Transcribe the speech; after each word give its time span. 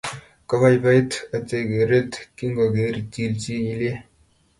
Kobaibait 0.49 1.11
ochei 1.35 1.65
geret 1.71 2.13
kingogeer 2.37 2.95
chilchilye 3.13 3.93